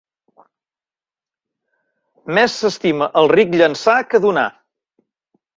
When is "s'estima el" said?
2.63-3.31